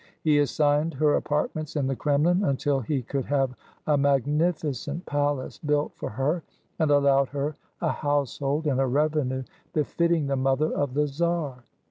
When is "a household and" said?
7.81-8.81